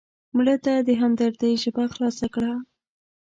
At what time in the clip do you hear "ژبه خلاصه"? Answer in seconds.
1.63-2.27